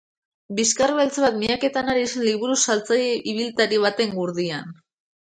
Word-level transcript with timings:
Bizkar-beltz 0.59 1.19
bat 1.25 1.35
miaketan 1.41 1.91
ari 1.93 2.05
zen 2.13 2.25
liburu-saltzaile 2.29 3.13
ibiltari 3.35 3.79
baten 3.85 4.15
gurdian. 4.17 4.73